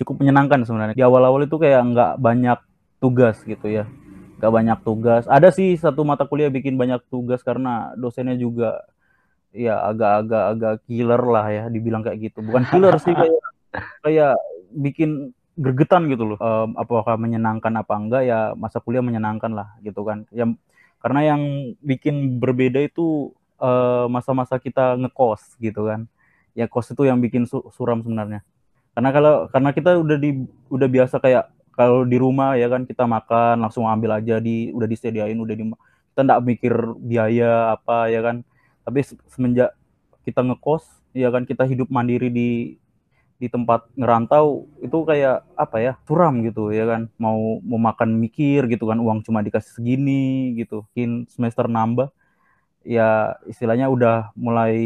[0.00, 0.96] cukup menyenangkan sebenarnya.
[0.96, 2.58] Di awal-awal itu kayak nggak banyak
[3.04, 3.84] tugas gitu ya.
[4.40, 5.22] Nggak banyak tugas.
[5.28, 8.80] Ada sih satu mata kuliah bikin banyak tugas karena dosennya juga
[9.52, 12.40] ya agak-agak agak killer lah ya dibilang kayak gitu.
[12.40, 13.44] Bukan killer sih kayak
[14.00, 14.34] kayak
[14.72, 16.38] bikin gergetan gitu loh.
[16.38, 20.24] Um, apakah menyenangkan apa enggak ya masa kuliah menyenangkan lah gitu kan.
[20.30, 20.56] Yang
[21.02, 21.42] karena yang
[21.82, 23.34] bikin berbeda itu
[24.06, 26.06] masa-masa uh, kita ngekos gitu kan.
[26.54, 28.46] Ya kos itu yang bikin su suram sebenarnya
[28.98, 30.42] karena kalau karena kita udah di
[30.74, 34.90] udah biasa kayak kalau di rumah ya kan kita makan langsung ambil aja di udah
[34.90, 35.70] disediain udah di
[36.10, 36.74] kita nggak mikir
[37.06, 38.42] biaya apa ya kan
[38.82, 39.70] tapi semenjak
[40.26, 40.82] kita ngekos
[41.14, 42.50] ya kan kita hidup mandiri di
[43.38, 48.66] di tempat ngerantau itu kayak apa ya suram gitu ya kan mau mau makan mikir
[48.66, 52.10] gitu kan uang cuma dikasih segini gitu mungkin semester nambah
[52.88, 54.76] ya istilahnya udah mulai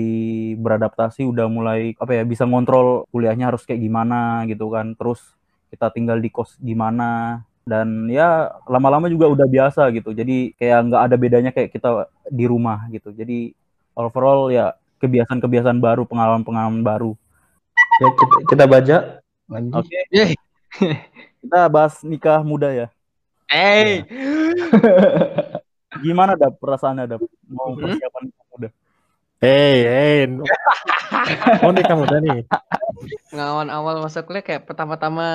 [0.59, 4.99] beradaptasi, udah mulai apa ya bisa ngontrol kuliahnya harus kayak gimana gitu kan.
[4.99, 5.23] Terus
[5.71, 10.11] kita tinggal di kos gimana dan ya lama-lama juga udah biasa gitu.
[10.11, 13.15] Jadi kayak nggak ada bedanya kayak kita di rumah gitu.
[13.15, 13.55] Jadi
[13.95, 17.15] overall ya kebiasaan-kebiasaan baru, pengalaman-pengalaman baru.
[18.01, 18.97] Ya kita, kita baca
[19.53, 19.71] lagi.
[19.77, 19.99] Oke.
[20.09, 20.29] Okay.
[21.45, 22.87] kita bahas nikah muda ya.
[23.53, 24.01] Eh.
[24.09, 24.09] Hey.
[26.05, 27.21] Gimana ada perasaan ada
[27.53, 27.85] mau hmm?
[27.85, 28.69] persiapan muda?
[29.43, 30.21] Hei, hei.
[31.61, 32.49] Oh nikah muda nih.
[33.37, 35.29] Ngawan awal masa kuliah kayak pertama-tama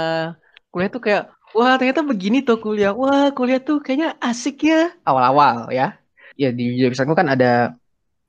[0.74, 5.72] kuliah tuh kayak wah ternyata begini tuh kuliah wah kuliah tuh kayaknya asik ya awal-awal
[5.72, 5.96] ya
[6.38, 7.74] ya di jurusanku kan ada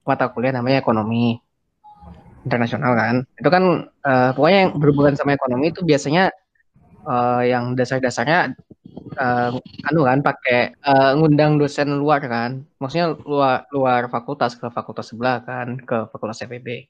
[0.06, 1.42] mata kuliah namanya ekonomi
[2.48, 3.14] internasional kan.
[3.36, 6.32] Itu kan uh, pokoknya yang berhubungan sama ekonomi itu biasanya
[7.04, 8.56] uh, yang dasar-dasarnya
[9.20, 9.52] uh,
[9.92, 12.64] anu kan pakai uh, ngundang dosen luar kan.
[12.80, 16.88] Maksudnya luar luar fakultas ke fakultas sebelah kan ke fakultas FEB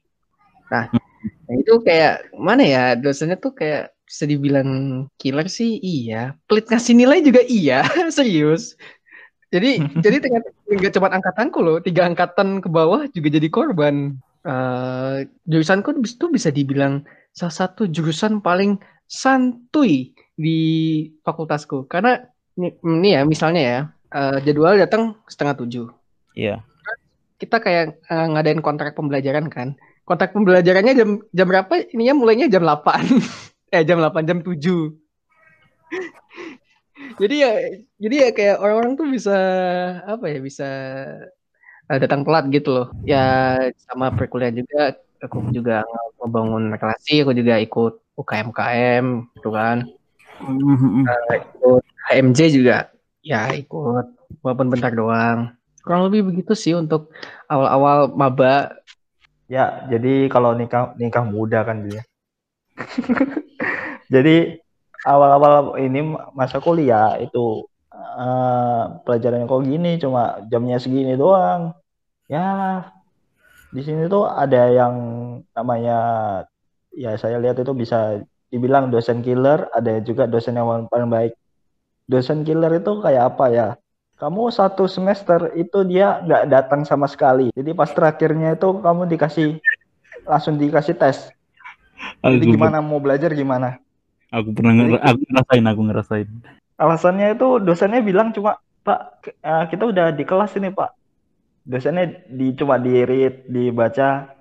[0.69, 0.85] nah
[1.57, 6.33] itu kayak mana ya dosennya tuh kayak bisa dibilang killer sih iya.
[6.49, 7.85] Pelit ngasih nilai juga iya
[8.17, 8.77] serius.
[9.53, 15.25] Jadi jadi ternyata nggak cuma angkatanku loh tiga angkatan ke bawah juga jadi korban uh,
[15.47, 20.59] jurusanku itu bisa dibilang salah satu jurusan paling santuy di
[21.25, 21.89] fakultasku.
[21.91, 22.19] Karena
[22.59, 23.79] ini, ini ya misalnya ya
[24.15, 25.87] uh, jadwal datang setengah tujuh.
[26.39, 26.59] Iya.
[26.59, 26.61] Yeah.
[27.39, 29.79] kita kayak uh, ngadain kontrak pembelajaran kan.
[30.03, 31.87] Kontrak pembelajarannya jam jam berapa?
[31.95, 32.83] Ininya mulainya jam 8
[33.75, 34.49] eh jam 8 jam 7
[37.21, 37.51] jadi ya
[38.01, 39.37] jadi ya kayak orang-orang tuh bisa
[40.05, 40.69] apa ya bisa
[41.89, 42.87] uh, datang telat gitu loh.
[43.03, 43.57] Ya
[43.89, 45.83] sama perkuliahan juga aku juga
[46.23, 49.07] membangun relasi aku juga ikut UKM KM
[49.41, 49.89] gitu kan.
[50.45, 52.93] Uh, ikut HMJ juga.
[53.25, 54.07] Ya ikut
[54.45, 55.53] walaupun bentar doang.
[55.83, 57.11] Kurang lebih begitu sih untuk
[57.49, 58.77] awal-awal maba.
[59.49, 62.05] Ya, jadi kalau nikah nikah muda kan dia.
[64.15, 64.61] jadi
[65.09, 67.65] awal-awal ini masa kuliah itu
[67.99, 71.75] uh, pelajarannya kok gini cuma jamnya segini doang.
[72.29, 72.85] Ya,
[73.73, 74.95] di sini tuh ada yang
[75.57, 75.99] namanya
[76.93, 81.33] ya saya lihat itu bisa dibilang dosen killer, ada juga dosen yang paling baik.
[82.09, 83.69] Dosen killer itu kayak apa ya?
[84.19, 87.55] kamu satu semester itu dia nggak datang sama sekali.
[87.55, 89.63] Jadi pas terakhirnya itu kamu dikasih
[90.27, 91.31] langsung dikasih tes.
[92.19, 93.79] Jadi aku gimana mau belajar gimana?
[94.35, 96.29] Aku pernah nger aku ngerasain, aku ngerasain.
[96.79, 99.01] Alasannya itu dosennya bilang cuma Pak
[99.43, 100.91] eh, kita udah di kelas ini Pak.
[101.69, 104.33] Dosennya di cuma di read, dibaca,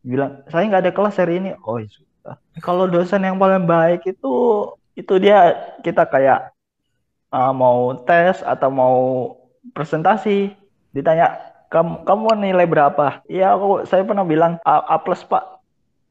[0.00, 1.50] bilang saya nggak ada kelas hari ini.
[1.66, 2.36] Oh ya sudah.
[2.62, 4.32] Kalau dosen yang paling baik itu
[4.94, 6.54] itu dia kita kayak
[7.34, 8.96] uh, mau tes atau mau
[9.72, 10.52] presentasi
[10.92, 13.24] ditanya kamu kamu nilai berapa?
[13.26, 15.58] Iya aku saya pernah bilang A, A plus pak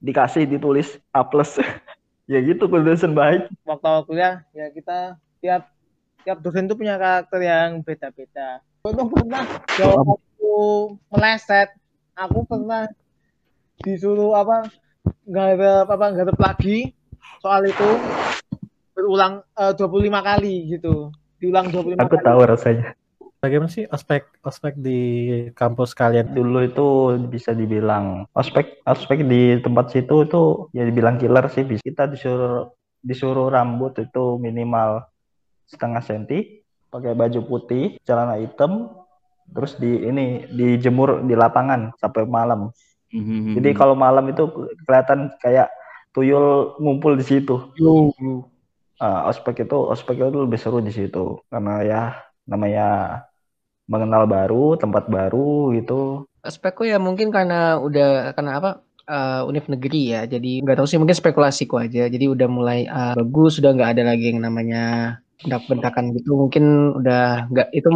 [0.02, 1.62] dikasih ditulis A plus
[2.32, 3.48] ya gitu dosen baik.
[3.64, 5.74] Waktu kuliah ya kita tiap
[6.22, 8.62] tiap dosen itu punya karakter yang beda-beda.
[8.86, 9.46] Aku pernah
[9.78, 10.56] jawab aku
[11.10, 11.74] meleset,
[12.14, 12.86] aku pernah
[13.82, 14.70] disuruh apa
[15.26, 16.94] nggak ada apa nggak ada lagi
[17.42, 17.90] soal itu
[18.94, 21.10] berulang uh, 25 kali gitu.
[21.42, 22.26] Diulang 25 Aku kali.
[22.26, 22.94] tahu rasanya.
[23.42, 25.02] Bagaimana sih ospek ospek di
[25.58, 26.30] kampus kalian?
[26.38, 26.88] Dulu itu
[27.26, 31.66] bisa dibilang ospek ospek di tempat situ itu ya dibilang killer sih.
[31.66, 32.70] Kita disuruh
[33.02, 35.10] disuruh rambut itu minimal
[35.72, 38.92] setengah senti, pakai baju putih, celana hitam,
[39.48, 42.70] terus di ini dijemur di lapangan sampai malam.
[43.12, 43.56] Mm-hmm.
[43.60, 44.48] Jadi kalau malam itu
[44.84, 45.72] kelihatan kayak
[46.12, 47.72] tuyul ngumpul di situ.
[49.02, 52.02] Uh, ospek itu ospek itu lebih seru di situ karena ya
[52.46, 52.88] namanya
[53.90, 56.30] mengenal baru tempat baru gitu.
[56.46, 58.72] Ospekku ya mungkin karena udah karena apa
[59.10, 63.18] uh, univ negeri ya jadi nggak tahu sih mungkin spekulasiku aja jadi udah mulai uh,
[63.18, 67.88] bagus sudah nggak ada lagi yang namanya bentak-bentakan gitu mungkin udah nggak itu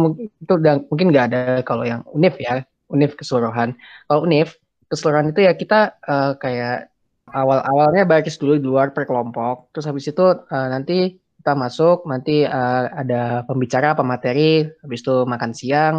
[0.42, 3.74] itu udah mungkin nggak ada kalau yang univ ya univ keseluruhan.
[4.06, 4.54] Kalau univ
[4.90, 6.90] keseluruhan itu ya kita uh, kayak
[7.30, 12.46] awal-awalnya baris dulu di luar per kelompok terus habis itu uh, nanti kita masuk nanti
[12.46, 15.96] uh, ada pembicara pemateri habis itu makan siang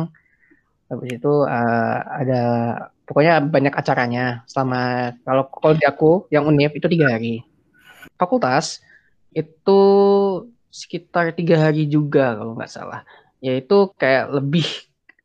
[0.88, 2.44] habis itu uh, ada
[3.08, 4.44] pokoknya banyak acaranya.
[4.48, 7.44] Selama kalau kalau di aku yang univ itu tiga hari.
[8.20, 8.84] Fakultas
[9.36, 9.82] itu
[10.72, 13.02] sekitar tiga hari juga kalau nggak salah.
[13.44, 14.66] Yaitu kayak lebih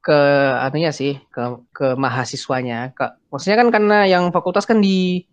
[0.03, 0.19] ke
[0.63, 2.93] anunya sih ke ke mahasiswanya.
[2.95, 5.25] Ke, maksudnya kan karena yang fakultas kan di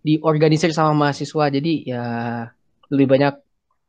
[0.00, 2.04] diorganisir sama mahasiswa jadi ya
[2.88, 3.34] lebih banyak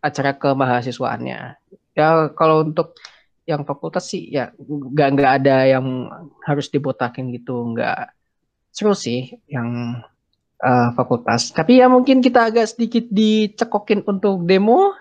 [0.03, 1.55] acara ke mahasiswaannya
[1.95, 2.95] ya kalau untuk
[3.43, 5.85] yang fakultas sih ya nggak nggak ada yang
[6.45, 7.73] harus dibotakin gitu.
[7.75, 8.15] Nggak
[8.71, 9.99] seru sih yang
[10.61, 11.51] uh, fakultas.
[11.51, 14.95] Tapi ya mungkin kita agak sedikit dicekokin untuk demo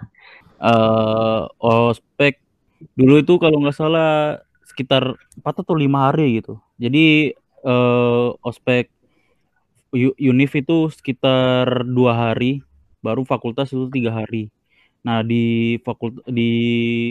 [0.61, 2.39] uh, ospek
[2.97, 8.89] dulu itu kalau nggak salah sekitar empat atau lima hari gitu jadi uh, ospek
[9.91, 12.63] Unif itu sekitar dua hari,
[13.03, 14.47] baru fakultas itu tiga hari.
[15.03, 16.51] Nah di fakult di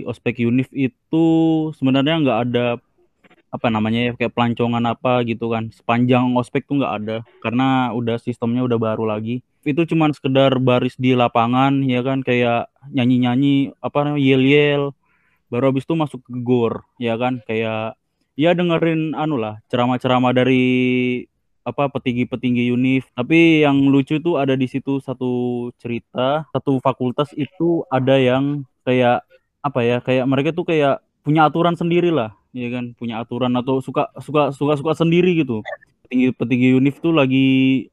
[0.07, 1.25] ospek Unif itu
[1.75, 2.65] sebenarnya nggak ada
[3.49, 5.67] apa namanya ya kayak pelancongan apa gitu kan.
[5.75, 9.43] Sepanjang ospek tuh nggak ada karena udah sistemnya udah baru lagi.
[9.67, 14.95] Itu cuman sekedar baris di lapangan ya kan kayak nyanyi-nyanyi apa namanya yel-yel.
[15.49, 17.97] Baru habis itu masuk ke gor ya kan kayak
[18.39, 20.67] ya dengerin anu lah ceramah-ceramah dari
[21.67, 23.03] apa petinggi-petinggi univ.
[23.17, 29.25] Tapi yang lucu itu ada di situ satu cerita satu fakultas itu ada yang kayak
[29.59, 33.83] apa ya kayak mereka tuh kayak punya aturan sendiri lah ya kan punya aturan atau
[33.83, 35.61] suka suka suka suka sendiri gitu.
[36.07, 37.89] Petinggi petinggi univ tuh lagi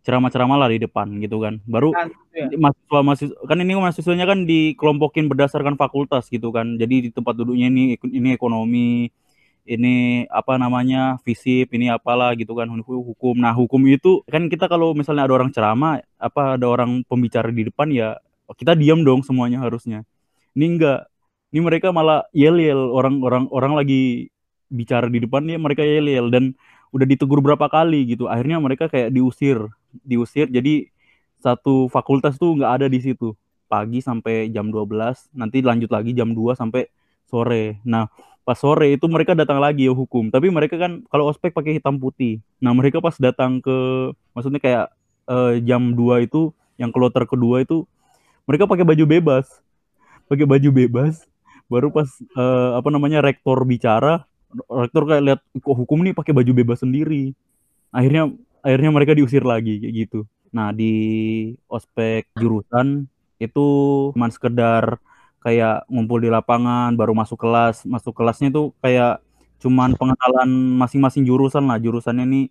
[0.00, 1.60] ceramah-ceramah lah di depan gitu kan.
[1.68, 1.92] Baru
[2.32, 2.48] ya.
[2.56, 6.80] mahasiswa mahasiswa kan ini mahasiswanya kan dikelompokin berdasarkan fakultas gitu kan.
[6.80, 9.12] Jadi di tempat duduknya ini ini ekonomi
[9.68, 13.36] ini apa namanya fisip ini apalah gitu kan hukum.
[13.36, 17.68] Nah hukum itu kan kita kalau misalnya ada orang ceramah apa ada orang pembicara di
[17.68, 18.16] depan ya
[18.56, 20.02] kita diam dong semuanya harusnya.
[20.56, 21.00] Ini enggak.
[21.50, 24.30] Ini mereka malah yel yel orang-orang orang lagi
[24.70, 26.54] bicara di depan ya mereka yel yel dan
[26.94, 28.26] udah ditegur berapa kali gitu.
[28.26, 29.70] Akhirnya mereka kayak diusir
[30.04, 30.46] diusir.
[30.50, 30.88] Jadi
[31.40, 33.34] satu fakultas tuh nggak ada di situ.
[33.70, 36.90] Pagi sampai jam 12 nanti lanjut lagi jam 2 sampai
[37.30, 37.78] sore.
[37.86, 38.10] Nah
[38.42, 40.28] pas sore itu mereka datang lagi ya hukum.
[40.28, 42.42] Tapi mereka kan kalau ospek pakai hitam putih.
[42.58, 43.76] Nah mereka pas datang ke
[44.34, 44.86] maksudnya kayak
[45.30, 46.50] eh, jam 2 itu
[46.80, 47.86] yang kloter kedua itu
[48.48, 49.46] mereka pakai baju bebas.
[50.26, 51.26] Pakai baju bebas.
[51.70, 54.26] Baru pas eh, apa namanya rektor bicara
[54.68, 57.34] rektor kayak lihat kok hukum nih pakai baju bebas sendiri?
[57.94, 60.20] Akhirnya akhirnya mereka diusir lagi kayak gitu.
[60.54, 60.92] Nah di
[61.70, 63.06] ospek jurusan
[63.40, 63.66] itu
[64.12, 65.00] cuma sekedar
[65.40, 67.88] kayak ngumpul di lapangan baru masuk kelas.
[67.88, 69.24] Masuk kelasnya tuh kayak
[69.60, 71.80] cuman pengenalan masing-masing jurusan lah.
[71.80, 72.46] Jurusannya nih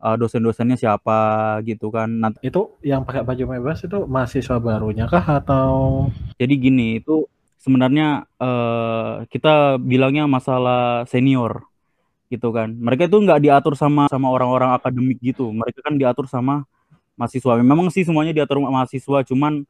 [0.00, 2.08] uh, dosen-dosennya siapa gitu kan.
[2.08, 6.08] Nah, Itu yang pakai baju bebas itu mahasiswa barunya kah atau?
[6.40, 7.28] Jadi gini itu
[7.60, 11.69] sebenarnya eh, kita bilangnya masalah senior
[12.30, 12.70] gitu kan.
[12.70, 15.50] Mereka itu nggak diatur sama sama orang-orang akademik gitu.
[15.50, 16.62] Mereka kan diatur sama
[17.18, 17.58] mahasiswa.
[17.58, 19.66] Memang sih semuanya diatur sama mahasiswa cuman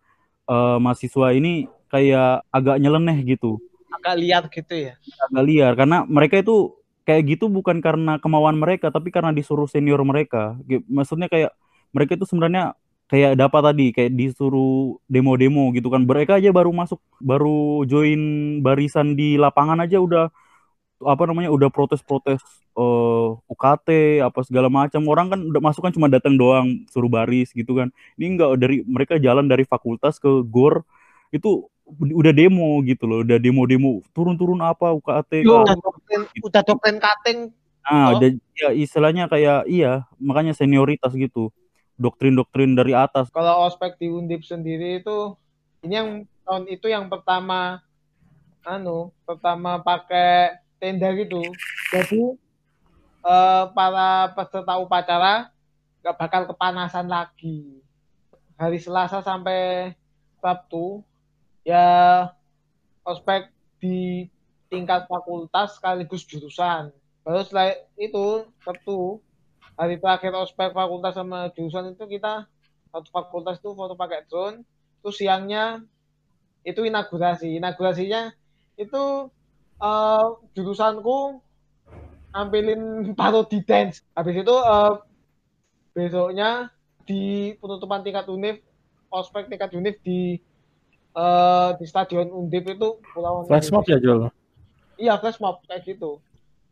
[0.46, 3.58] eh, mahasiswa ini kayak agak nyeleneh gitu.
[3.90, 4.94] Agak liar gitu ya?
[5.32, 6.76] Agak liar karena mereka itu
[7.08, 10.60] kayak gitu bukan karena kemauan mereka tapi karena disuruh senior mereka.
[10.86, 11.56] Maksudnya kayak
[11.90, 12.78] mereka itu sebenarnya
[13.10, 16.06] kayak dapat tadi kayak disuruh demo-demo gitu kan.
[16.06, 18.20] Mereka aja baru masuk baru join
[18.62, 20.30] barisan di lapangan aja udah
[21.00, 22.44] apa namanya udah protes-protes
[22.76, 23.88] eh, UKT
[24.20, 27.88] apa segala macam orang kan udah masuk kan cuma datang doang suruh baris gitu kan
[28.14, 30.84] ini enggak dari mereka jalan dari fakultas ke gor
[31.30, 35.72] itu udah demo gitu loh udah demo-demo turun-turun apa UKT Yo, apa.
[35.72, 37.40] udah doktrin udah doktrin cutting
[37.80, 38.20] Nah, Oh.
[38.20, 41.48] udah ya istilahnya kayak iya, makanya senioritas gitu.
[41.96, 43.32] Doktrin-doktrin dari atas.
[43.32, 45.34] kalau ospek di Undip sendiri itu
[45.82, 46.10] ini yang
[46.44, 47.80] tahun itu yang pertama
[48.62, 51.44] anu pertama pakai tenda gitu.
[51.92, 52.20] Jadi
[53.22, 55.52] eh, para peserta upacara
[56.00, 57.84] nggak bakal kepanasan lagi.
[58.56, 59.92] Hari Selasa sampai
[60.40, 61.04] Sabtu
[61.64, 62.28] ya
[63.04, 64.28] ospek di
[64.72, 66.92] tingkat fakultas sekaligus jurusan.
[67.24, 69.20] Baru setelah itu Sabtu
[69.76, 72.48] hari terakhir ospek fakultas sama jurusan itu kita
[72.90, 74.64] satu fakultas itu foto pakai drone
[75.00, 75.84] terus siangnya
[76.64, 77.56] itu inaugurasi.
[77.56, 78.32] Inaugurasinya
[78.76, 79.32] itu
[79.80, 81.40] eh, jurusanku
[82.30, 84.92] nampilin parodi dance habis itu eh,
[85.96, 86.70] besoknya
[87.08, 88.62] di penutupan tingkat univ
[89.10, 90.38] ospek tingkat univ di
[91.16, 94.30] eh, di stadion undip itu pulau flash mob ya Jul?
[95.00, 96.22] iya flash mob kayak gitu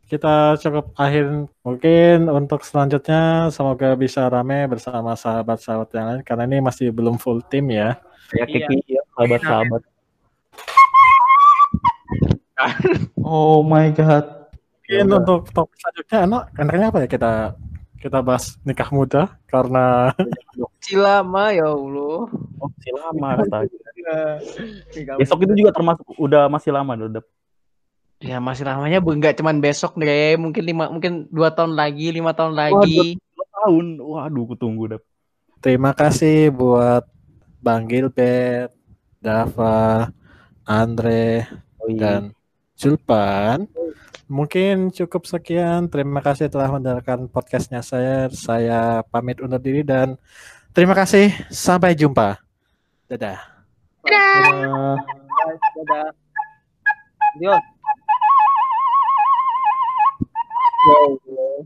[0.09, 6.65] Kita cukup akhir mungkin untuk selanjutnya semoga bisa rame bersama sahabat-sahabat yang lain karena ini
[6.65, 8.01] masih belum full tim ya.
[8.33, 8.73] Ya Iya.
[8.73, 9.83] Kiki, ya, sahabat-sahabat.
[13.19, 14.51] Oh my god.
[14.83, 17.33] Mungkin untuk topik selanjutnya enak enaknya apa ya kita
[17.99, 20.15] kita bahas nikah muda karena
[20.81, 22.25] Cilama ya Allah.
[22.57, 23.79] Oh, masih lama katanya.
[24.89, 27.23] Tinggal- Besok itu juga termasuk udah masih lama udah.
[28.19, 32.35] Ya masih lamanya bu- nggak cuman besok deh, mungkin lima mungkin dua tahun lagi, lima
[32.35, 33.15] tahun lagi.
[33.15, 33.87] Dua tahun.
[34.01, 35.01] Waduh, aku tunggu udah.
[35.59, 37.03] terima kasih buat
[37.59, 38.71] Bang Gilbert,
[39.19, 40.11] Dava,
[40.63, 41.47] Andre,
[41.83, 41.99] Oh, iya.
[41.99, 42.23] dan
[42.79, 43.67] Julpan.
[44.31, 45.91] Mungkin cukup sekian.
[45.91, 48.31] Terima kasih telah mendengarkan podcastnya saya.
[48.31, 50.15] Saya pamit undur diri dan
[50.71, 51.35] terima kasih.
[51.51, 52.39] Sampai jumpa.
[53.11, 53.43] Dadah.
[54.07, 54.95] Dadah.
[55.75, 56.09] Dadah.
[57.35, 57.63] Dion.
[60.79, 61.59] Allah.